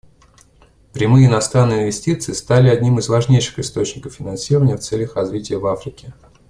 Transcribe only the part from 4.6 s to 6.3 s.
в целях развития в Африке.